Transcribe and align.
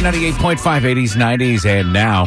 B98.5, 0.00 0.56
80s, 0.80 1.14
90s, 1.14 1.66
and 1.66 1.92
now. 1.92 2.24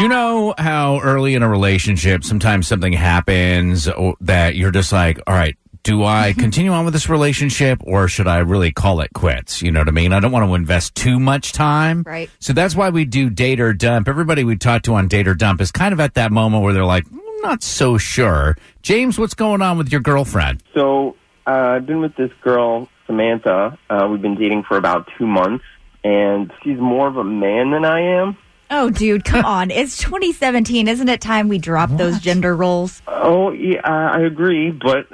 You 0.00 0.08
know 0.08 0.54
how 0.58 0.98
early 0.98 1.36
in 1.36 1.42
a 1.44 1.48
relationship, 1.48 2.24
sometimes 2.24 2.66
something 2.66 2.92
happens 2.92 3.88
that 4.20 4.56
you're 4.56 4.72
just 4.72 4.92
like, 4.92 5.20
all 5.28 5.34
right, 5.34 5.56
do 5.84 6.02
I 6.02 6.32
continue 6.32 6.72
on 6.72 6.84
with 6.84 6.92
this 6.92 7.08
relationship 7.08 7.80
or 7.84 8.08
should 8.08 8.26
I 8.26 8.38
really 8.38 8.72
call 8.72 9.02
it 9.02 9.10
quits? 9.14 9.62
You 9.62 9.70
know 9.70 9.78
what 9.78 9.86
I 9.86 9.92
mean? 9.92 10.12
I 10.12 10.18
don't 10.18 10.32
want 10.32 10.48
to 10.48 10.54
invest 10.56 10.96
too 10.96 11.20
much 11.20 11.52
time. 11.52 12.02
Right. 12.04 12.28
So 12.40 12.52
that's 12.52 12.74
why 12.74 12.90
we 12.90 13.04
do 13.04 13.30
date 13.30 13.60
or 13.60 13.72
dump. 13.72 14.08
Everybody 14.08 14.42
we 14.42 14.56
talk 14.56 14.82
to 14.82 14.94
on 14.94 15.06
date 15.06 15.28
or 15.28 15.36
dump 15.36 15.60
is 15.60 15.70
kind 15.70 15.92
of 15.92 16.00
at 16.00 16.14
that 16.14 16.32
moment 16.32 16.64
where 16.64 16.72
they're 16.72 16.84
like, 16.84 17.06
"I'm 17.08 17.40
not 17.40 17.62
so 17.62 17.98
sure. 17.98 18.56
James, 18.82 19.16
what's 19.16 19.34
going 19.34 19.62
on 19.62 19.78
with 19.78 19.92
your 19.92 20.00
girlfriend? 20.00 20.60
So 20.74 21.14
uh, 21.46 21.76
I've 21.76 21.86
been 21.86 22.00
with 22.00 22.16
this 22.16 22.32
girl, 22.42 22.88
Samantha. 23.06 23.78
Uh, 23.88 24.08
we've 24.10 24.20
been 24.20 24.34
dating 24.34 24.64
for 24.64 24.76
about 24.76 25.08
two 25.16 25.28
months, 25.28 25.64
and 26.04 26.52
she's 26.62 26.78
more 26.78 27.06
of 27.08 27.16
a 27.16 27.24
man 27.24 27.70
than 27.70 27.84
I 27.84 28.00
am. 28.20 28.36
Oh, 28.70 28.90
dude, 28.90 29.24
come 29.24 29.44
on. 29.44 29.70
It's 29.70 29.98
2017. 29.98 30.88
Isn't 30.88 31.08
it 31.08 31.20
time 31.20 31.48
we 31.48 31.58
drop 31.58 31.90
those 31.90 32.20
gender 32.20 32.54
roles? 32.54 33.02
Oh, 33.08 33.50
yeah, 33.52 33.80
I 33.84 34.18
I 34.18 34.20
agree, 34.20 34.70
but 34.70 35.06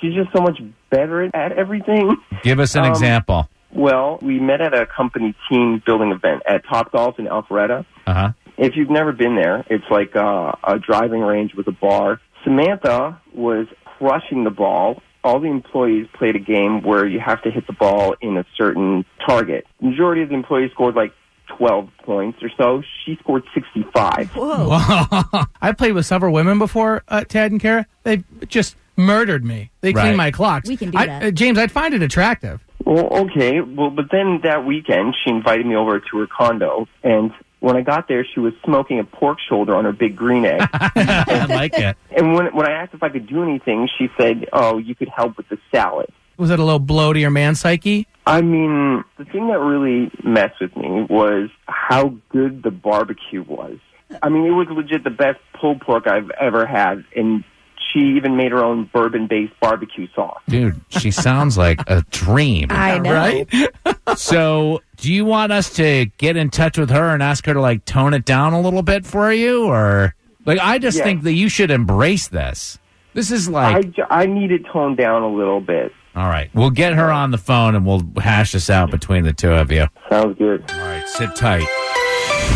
she's 0.00 0.14
just 0.14 0.30
so 0.34 0.40
much 0.42 0.58
better 0.90 1.24
at 1.34 1.52
everything. 1.52 2.16
Give 2.42 2.60
us 2.60 2.74
an 2.74 2.84
Um, 2.84 2.90
example. 2.90 3.48
Well, 3.72 4.18
we 4.22 4.38
met 4.40 4.60
at 4.62 4.72
a 4.74 4.86
company 4.86 5.34
team 5.50 5.82
building 5.84 6.10
event 6.12 6.42
at 6.46 6.64
Top 6.66 6.90
Golf 6.92 7.18
in 7.18 7.26
Alpharetta. 7.26 7.84
Uh 8.06 8.14
huh. 8.14 8.32
If 8.56 8.76
you've 8.76 8.90
never 8.90 9.12
been 9.12 9.36
there, 9.36 9.64
it's 9.70 9.84
like 9.90 10.16
uh, 10.16 10.52
a 10.64 10.78
driving 10.78 11.20
range 11.20 11.54
with 11.54 11.68
a 11.68 11.72
bar. 11.72 12.20
Samantha 12.44 13.20
was 13.34 13.66
crushing 13.98 14.44
the 14.44 14.50
ball. 14.50 15.02
All 15.28 15.40
the 15.40 15.48
employees 15.48 16.06
played 16.14 16.36
a 16.36 16.38
game 16.38 16.80
where 16.82 17.06
you 17.06 17.20
have 17.20 17.42
to 17.42 17.50
hit 17.50 17.66
the 17.66 17.74
ball 17.74 18.14
in 18.22 18.38
a 18.38 18.46
certain 18.56 19.04
target. 19.26 19.66
Majority 19.82 20.22
of 20.22 20.30
the 20.30 20.34
employees 20.34 20.70
scored 20.72 20.94
like 20.94 21.12
12 21.58 21.90
points 22.04 22.38
or 22.42 22.50
so. 22.56 22.82
She 23.04 23.16
scored 23.16 23.42
65. 23.52 24.30
Whoa. 24.34 24.68
I 25.60 25.72
played 25.72 25.92
with 25.92 26.06
several 26.06 26.32
women 26.32 26.58
before, 26.58 27.02
uh, 27.08 27.24
Ted 27.24 27.52
and 27.52 27.60
Kara. 27.60 27.86
They 28.04 28.24
just 28.48 28.76
murdered 28.96 29.44
me. 29.44 29.70
They 29.82 29.92
Right. 29.92 30.00
cleaned 30.02 30.16
my 30.16 30.30
clocks. 30.30 30.66
We 30.68 30.78
can 30.78 30.90
do 30.92 30.98
I- 30.98 31.06
that. 31.06 31.22
uh, 31.22 31.30
James, 31.30 31.58
I'd 31.58 31.70
find 31.70 31.92
it 31.92 32.00
attractive. 32.02 32.64
Well, 32.86 33.08
okay. 33.26 33.60
Well, 33.60 33.90
but 33.90 34.06
then 34.10 34.40
that 34.44 34.64
weekend, 34.64 35.14
she 35.22 35.30
invited 35.30 35.66
me 35.66 35.76
over 35.76 36.00
to 36.00 36.18
her 36.20 36.26
condo. 36.26 36.88
And 37.04 37.32
when 37.60 37.76
I 37.76 37.82
got 37.82 38.08
there, 38.08 38.24
she 38.24 38.40
was 38.40 38.52
smoking 38.64 38.98
a 38.98 39.04
pork 39.04 39.38
shoulder 39.40 39.74
on 39.74 39.84
her 39.84 39.92
big 39.92 40.16
green 40.16 40.44
egg. 40.44 40.60
I 40.72 41.46
like 41.48 41.74
it. 41.74 41.96
and 42.16 42.34
when, 42.34 42.54
when 42.54 42.66
I 42.66 42.72
asked 42.72 42.94
if 42.94 43.02
I 43.02 43.08
could 43.08 43.26
do 43.26 43.42
anything, 43.42 43.88
she 43.98 44.08
said, 44.18 44.46
oh, 44.52 44.78
you 44.78 44.94
could 44.94 45.08
help 45.08 45.36
with 45.36 45.48
the 45.48 45.58
salad. 45.72 46.08
Was 46.36 46.50
it 46.50 46.60
a 46.60 46.64
little 46.64 46.78
blow 46.78 47.12
to 47.12 47.18
your 47.18 47.30
man 47.30 47.56
psyche? 47.56 48.06
I 48.24 48.42
mean, 48.42 49.02
the 49.16 49.24
thing 49.24 49.48
that 49.48 49.58
really 49.58 50.10
messed 50.22 50.60
with 50.60 50.76
me 50.76 51.06
was 51.10 51.50
how 51.66 52.14
good 52.28 52.62
the 52.62 52.70
barbecue 52.70 53.42
was. 53.42 53.78
I 54.22 54.28
mean, 54.28 54.46
it 54.46 54.50
was 54.50 54.68
legit 54.70 55.02
the 55.02 55.10
best 55.10 55.38
pulled 55.60 55.80
pork 55.80 56.06
I've 56.06 56.30
ever 56.40 56.64
had, 56.64 57.04
and 57.16 57.42
she 57.92 58.00
even 58.16 58.36
made 58.36 58.52
her 58.52 58.62
own 58.64 58.84
bourbon-based 58.92 59.52
barbecue 59.60 60.06
sauce. 60.14 60.40
Dude, 60.48 60.80
she 60.88 61.10
sounds 61.10 61.56
like 61.58 61.80
a 61.86 62.02
dream. 62.10 62.68
I 62.70 62.98
know. 62.98 63.12
Right? 63.12 63.48
So, 64.16 64.80
do 64.96 65.12
you 65.12 65.26
want 65.26 65.52
us 65.52 65.74
to 65.76 66.06
get 66.16 66.36
in 66.36 66.48
touch 66.48 66.78
with 66.78 66.88
her 66.90 67.10
and 67.10 67.22
ask 67.22 67.44
her 67.44 67.52
to 67.54 67.60
like 67.60 67.84
tone 67.84 68.14
it 68.14 68.24
down 68.24 68.54
a 68.54 68.60
little 68.60 68.82
bit 68.82 69.04
for 69.06 69.30
you, 69.32 69.66
or 69.66 70.14
like 70.46 70.58
I 70.60 70.78
just 70.78 70.96
Yes. 70.96 71.04
think 71.04 71.22
that 71.24 71.34
you 71.34 71.48
should 71.50 71.70
embrace 71.70 72.26
this. 72.28 72.78
This 73.12 73.30
is 73.30 73.48
like, 73.50 73.90
ju- 73.92 74.04
I 74.08 74.24
need 74.26 74.50
it 74.50 74.62
toned 74.72 74.96
down 74.96 75.22
a 75.22 75.28
little 75.28 75.60
bit. 75.60 75.92
all 76.16 76.26
right, 76.28 76.48
we'll 76.54 76.70
get 76.70 76.94
her 76.94 77.10
on 77.12 77.30
the 77.32 77.38
phone 77.38 77.74
and 77.74 77.84
we'll 77.84 78.02
hash 78.18 78.52
this 78.52 78.70
out 78.70 78.90
between 78.90 79.24
the 79.24 79.32
two 79.34 79.52
of 79.52 79.70
you. 79.70 79.86
Sounds 80.08 80.36
good. 80.38 80.64
All 80.70 80.78
right, 80.80 81.06
sit 81.06 81.36
tight. 81.36 81.66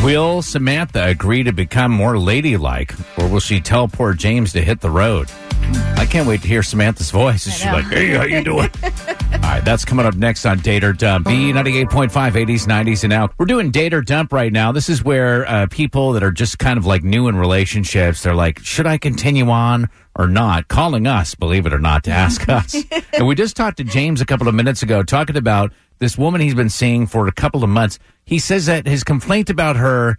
Will 0.03 0.43
Samantha 0.43 1.05
agree 1.07 1.45
to 1.45 1.53
become 1.53 1.93
more 1.93 2.19
ladylike, 2.19 2.93
or 3.19 3.29
will 3.29 3.39
she 3.39 3.61
tell 3.61 3.87
poor 3.87 4.15
James 4.15 4.53
to 4.53 4.61
hit 4.61 4.81
the 4.81 4.91
road? 4.91 5.31
I 5.97 6.07
can't 6.07 6.27
wait 6.27 6.43
to 6.43 6.49
hear 6.49 6.65
Samantha's 6.65 7.13
voice. 7.13 7.45
She's 7.45 7.65
like, 7.65 7.85
"Hey, 7.85 8.09
how 8.09 8.25
you 8.25 8.43
doing?" 8.43 8.69
All 8.83 9.39
right, 9.39 9.65
that's 9.65 9.85
coming 9.85 10.05
up 10.05 10.17
next 10.17 10.45
on 10.45 10.59
Date 10.59 10.83
or 10.83 10.93
Dump. 10.93 11.29
B 11.29 11.53
ninety 11.53 11.79
eight 11.79 11.89
point 11.89 12.11
five, 12.11 12.37
eighties, 12.37 12.67
nineties, 12.67 13.05
and 13.05 13.13
out. 13.13 13.33
We're 13.39 13.47
doing 13.47 13.71
Date 13.71 13.95
or 13.95 14.03
Dump 14.03 14.33
right 14.33 14.53
now. 14.53 14.73
This 14.73 14.89
is 14.89 15.05
where 15.05 15.49
uh, 15.49 15.67
people 15.71 16.13
that 16.15 16.25
are 16.25 16.33
just 16.33 16.59
kind 16.59 16.79
of 16.79 16.85
like 16.85 17.05
new 17.05 17.29
in 17.29 17.37
relationships, 17.37 18.25
they're 18.25 18.35
like, 18.35 18.59
"Should 18.59 18.89
I 18.89 18.99
continue 18.99 19.51
on 19.51 19.89
or 20.17 20.27
not?" 20.27 20.67
Calling 20.67 21.07
us, 21.07 21.37
believe 21.37 21.65
it 21.65 21.73
or 21.73 21.79
not, 21.79 22.03
to 22.05 22.11
ask 22.11 22.49
us. 22.49 22.75
and 23.13 23.29
we 23.29 23.37
just 23.37 23.55
talked 23.57 23.77
to 23.77 23.85
James 23.85 24.21
a 24.21 24.27
couple 24.27 24.49
of 24.49 24.55
minutes 24.57 24.83
ago, 24.83 25.05
talking 25.05 25.37
about 25.37 25.73
this 26.03 26.19
woman 26.19 26.41
he's 26.41 26.55
been 26.55 26.69
seeing 26.69 27.07
for 27.07 27.29
a 27.29 27.33
couple 27.33 27.63
of 27.63 27.71
months. 27.71 28.01
He 28.25 28.41
says 28.41 28.67
that 28.67 28.87
his 28.87 29.05
complaint 29.05 29.49
about 29.49 29.77
her 29.77 30.19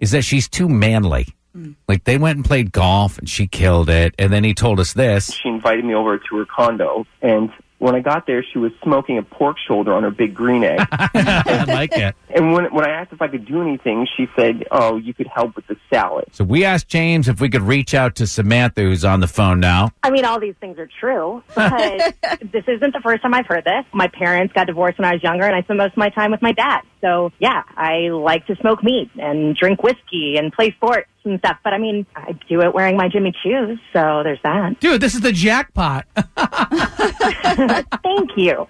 is 0.00 0.10
that 0.12 0.22
she's 0.22 0.48
too 0.48 0.70
manly. 0.70 1.28
Mm. 1.54 1.76
Like 1.86 2.04
they 2.04 2.16
went 2.16 2.36
and 2.36 2.44
played 2.44 2.72
golf 2.72 3.18
and 3.18 3.28
she 3.28 3.46
killed 3.46 3.90
it. 3.90 4.14
And 4.18 4.32
then 4.32 4.42
he 4.42 4.54
told 4.54 4.80
us 4.80 4.94
this. 4.94 5.30
She 5.30 5.50
invited 5.50 5.84
me 5.84 5.94
over 5.94 6.16
to 6.16 6.36
her 6.38 6.46
condo, 6.46 7.06
and 7.20 7.52
when 7.78 7.96
I 7.96 8.00
got 8.00 8.26
there, 8.28 8.44
she 8.44 8.58
was 8.58 8.70
smoking 8.82 9.18
a 9.18 9.22
pork 9.22 9.58
shoulder 9.58 9.92
on 9.92 10.04
her 10.04 10.10
big 10.12 10.34
green 10.34 10.62
egg. 10.62 10.86
I 10.92 11.64
like 11.66 11.92
it. 11.92 12.14
and 12.34 12.52
when 12.52 12.72
when 12.72 12.86
I 12.86 12.90
asked 12.90 12.91
if 12.91 12.91
I 13.22 13.28
could 13.28 13.46
do 13.46 13.60
anything, 13.62 14.06
she 14.16 14.28
said, 14.36 14.66
"Oh, 14.70 14.96
you 14.96 15.14
could 15.14 15.28
help 15.28 15.56
with 15.56 15.66
the 15.66 15.76
salad." 15.90 16.26
So 16.32 16.44
we 16.44 16.64
asked 16.64 16.88
James 16.88 17.28
if 17.28 17.40
we 17.40 17.48
could 17.48 17.62
reach 17.62 17.94
out 17.94 18.14
to 18.16 18.26
Samantha, 18.26 18.82
who's 18.82 19.04
on 19.04 19.20
the 19.20 19.28
phone 19.28 19.60
now. 19.60 19.90
I 20.02 20.10
mean, 20.10 20.24
all 20.24 20.40
these 20.40 20.54
things 20.60 20.78
are 20.78 20.88
true, 21.00 21.42
but 21.54 22.14
this 22.52 22.64
isn't 22.66 22.92
the 22.92 23.00
first 23.02 23.22
time 23.22 23.34
I've 23.34 23.46
heard 23.46 23.64
this. 23.64 23.84
My 23.92 24.08
parents 24.08 24.52
got 24.52 24.66
divorced 24.66 24.98
when 24.98 25.06
I 25.06 25.12
was 25.12 25.22
younger, 25.22 25.44
and 25.44 25.54
I 25.54 25.62
spent 25.62 25.78
most 25.78 25.92
of 25.92 25.98
my 25.98 26.10
time 26.10 26.30
with 26.30 26.42
my 26.42 26.52
dad. 26.52 26.82
So, 27.00 27.32
yeah, 27.38 27.62
I 27.76 28.08
like 28.10 28.46
to 28.46 28.56
smoke 28.56 28.82
meat 28.84 29.10
and 29.18 29.56
drink 29.56 29.82
whiskey 29.82 30.36
and 30.36 30.52
play 30.52 30.70
sports 30.72 31.08
and 31.24 31.38
stuff. 31.40 31.58
But 31.64 31.72
I 31.72 31.78
mean, 31.78 32.06
I 32.14 32.32
do 32.48 32.60
it 32.60 32.72
wearing 32.74 32.96
my 32.96 33.08
Jimmy 33.08 33.32
Choos, 33.44 33.78
so 33.92 34.22
there's 34.22 34.38
that. 34.44 34.80
Dude, 34.80 35.00
this 35.00 35.14
is 35.14 35.20
the 35.20 35.32
jackpot. 35.32 36.06
Thank 38.02 38.36
you. 38.36 38.66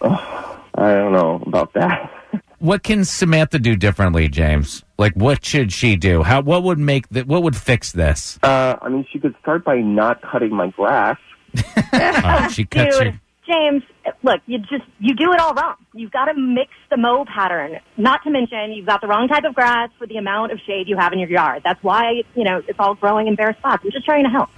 I 0.02 0.92
don't 0.92 1.12
know 1.12 1.42
about 1.46 1.72
that. 1.74 2.12
What 2.58 2.82
can 2.82 3.04
Samantha 3.04 3.58
do 3.58 3.76
differently, 3.76 4.28
James? 4.28 4.84
Like, 4.98 5.14
what 5.14 5.44
should 5.44 5.72
she 5.72 5.94
do? 5.94 6.22
How? 6.22 6.42
What 6.42 6.64
would 6.64 6.78
make 6.78 7.08
that? 7.10 7.26
What 7.26 7.42
would 7.44 7.56
fix 7.56 7.92
this? 7.92 8.38
Uh, 8.42 8.76
I 8.82 8.88
mean, 8.88 9.06
she 9.12 9.18
could 9.18 9.34
start 9.40 9.64
by 9.64 9.76
not 9.76 10.20
cutting 10.22 10.54
my 10.54 10.70
grass. 10.70 11.18
oh, 11.92 12.48
she 12.52 12.64
cuts 12.64 12.98
Dude, 12.98 13.06
you. 13.06 13.20
James, 13.48 13.82
look, 14.22 14.42
you 14.46 14.58
just, 14.58 14.84
you 15.00 15.14
do 15.14 15.32
it 15.32 15.40
all 15.40 15.54
wrong. 15.54 15.76
You've 15.94 16.10
got 16.10 16.26
to 16.26 16.34
mix 16.34 16.70
the 16.90 16.98
mow 16.98 17.24
pattern. 17.24 17.78
Not 17.96 18.22
to 18.24 18.30
mention, 18.30 18.72
you've 18.72 18.86
got 18.86 19.00
the 19.00 19.06
wrong 19.06 19.26
type 19.26 19.44
of 19.44 19.54
grass 19.54 19.88
for 19.98 20.06
the 20.06 20.16
amount 20.16 20.52
of 20.52 20.58
shade 20.66 20.86
you 20.86 20.96
have 20.98 21.12
in 21.12 21.18
your 21.18 21.30
yard. 21.30 21.62
That's 21.64 21.82
why, 21.82 22.22
you 22.34 22.44
know, 22.44 22.60
it's 22.68 22.78
all 22.78 22.94
growing 22.94 23.26
in 23.26 23.36
bare 23.36 23.56
spots. 23.58 23.82
I'm 23.84 23.90
just 23.90 24.04
trying 24.04 24.24
to 24.24 24.30
help. 24.30 24.50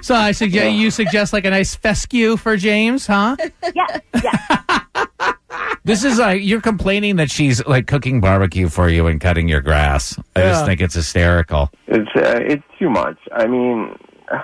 so 0.04 0.14
I 0.14 0.32
suggest 0.32 0.74
you 0.74 0.90
suggest 0.90 1.32
like 1.34 1.44
a 1.44 1.50
nice 1.50 1.74
fescue 1.74 2.38
for 2.38 2.56
James, 2.56 3.06
huh? 3.06 3.36
Yes, 3.74 4.00
yes. 4.22 4.33
This 5.84 6.02
is 6.04 6.18
like 6.18 6.42
you're 6.42 6.62
complaining 6.62 7.16
that 7.16 7.30
she's 7.30 7.64
like 7.66 7.86
cooking 7.86 8.20
barbecue 8.20 8.68
for 8.70 8.88
you 8.88 9.06
and 9.06 9.20
cutting 9.20 9.48
your 9.48 9.60
grass. 9.60 10.18
I 10.34 10.40
just 10.40 10.62
Yeah. 10.62 10.66
think 10.66 10.80
it's 10.80 10.94
hysterical. 10.94 11.70
It's 11.86 12.08
uh, 12.16 12.40
it's 12.42 12.64
too 12.78 12.88
much. 12.88 13.18
I 13.32 13.46
mean, 13.46 13.94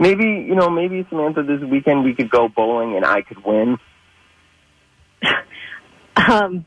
maybe 0.00 0.24
you 0.24 0.54
know, 0.54 0.70
maybe 0.70 1.06
Samantha, 1.10 1.42
this 1.42 1.60
weekend 1.70 2.02
we 2.04 2.14
could 2.14 2.30
go 2.30 2.48
bowling 2.48 2.96
and 2.96 3.04
I 3.04 3.22
could 3.22 3.44
win. 3.44 3.76
Um, 6.28 6.64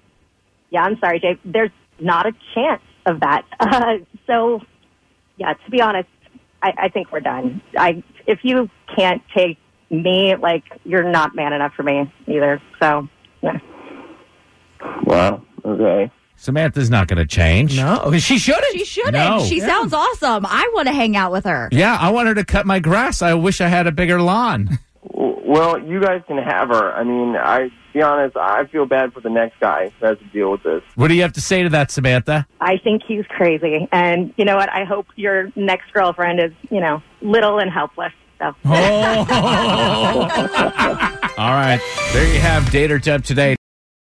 yeah, 0.69 0.83
I'm 0.83 0.97
sorry, 0.99 1.19
Jay. 1.19 1.37
There's 1.43 1.71
not 1.99 2.27
a 2.27 2.31
chance 2.53 2.83
of 3.07 3.19
that. 3.21 3.41
Uh, 3.59 3.97
so, 4.27 4.61
yeah, 5.37 5.53
to 5.53 5.71
be 5.71 5.81
honest, 5.81 6.07
I, 6.61 6.71
I 6.83 6.89
think 6.89 7.11
we're 7.11 7.19
done. 7.19 7.61
I, 7.75 8.03
if 8.27 8.39
you 8.43 8.69
can't 8.95 9.21
take 9.35 9.57
me, 9.89 10.35
like, 10.35 10.63
you're 10.85 11.09
not 11.09 11.35
man 11.35 11.51
enough 11.51 11.73
for 11.75 11.81
me 11.83 12.13
either. 12.27 12.61
So, 12.79 13.07
yeah. 13.41 13.57
Wow. 15.09 15.41
Okay. 15.65 16.11
Samantha's 16.35 16.89
not 16.89 17.07
going 17.07 17.17
to 17.17 17.25
change. 17.25 17.75
No, 17.75 18.11
she 18.17 18.37
shouldn't. 18.37 18.73
She 18.73 18.85
shouldn't. 18.85 19.15
No. 19.15 19.43
She 19.43 19.59
sounds 19.59 19.91
awesome. 19.91 20.45
I 20.45 20.71
want 20.73 20.87
to 20.87 20.93
hang 20.93 21.17
out 21.17 21.31
with 21.31 21.45
her. 21.45 21.67
Yeah, 21.71 21.97
I 21.99 22.11
want 22.11 22.27
her 22.27 22.35
to 22.35 22.45
cut 22.45 22.65
my 22.65 22.79
grass. 22.79 23.21
I 23.21 23.33
wish 23.33 23.59
I 23.59 23.67
had 23.67 23.87
a 23.87 23.91
bigger 23.91 24.21
lawn. 24.21 24.77
Well, 25.13 25.79
you 25.79 25.99
guys 25.99 26.21
can 26.27 26.37
have 26.37 26.69
her. 26.69 26.93
I 26.93 27.03
mean, 27.03 27.35
I 27.35 27.71
be 27.91 28.03
honest, 28.03 28.37
I 28.37 28.67
feel 28.67 28.85
bad 28.85 29.13
for 29.13 29.19
the 29.19 29.31
next 29.31 29.59
guy 29.59 29.91
who 29.99 30.05
has 30.05 30.19
to 30.19 30.25
deal 30.25 30.51
with 30.51 30.61
this. 30.61 30.83
What 30.95 31.07
do 31.07 31.15
you 31.15 31.23
have 31.23 31.33
to 31.33 31.41
say 31.41 31.63
to 31.63 31.69
that, 31.69 31.89
Samantha? 31.89 32.45
I 32.61 32.77
think 32.77 33.01
he's 33.05 33.25
crazy. 33.25 33.89
And 33.91 34.31
you 34.37 34.45
know 34.45 34.57
what? 34.57 34.69
I 34.69 34.83
hope 34.83 35.07
your 35.15 35.51
next 35.55 35.91
girlfriend 35.91 36.39
is, 36.39 36.51
you 36.69 36.79
know, 36.79 37.01
little 37.21 37.57
and 37.57 37.71
helpless. 37.71 38.13
So. 38.37 38.53
Oh. 38.63 38.69
All 41.37 41.51
right. 41.51 41.81
There 42.13 42.31
you 42.31 42.39
have 42.39 42.71
Date 42.71 42.91
or 42.91 42.99
Dump 42.99 43.25
today. 43.25 43.55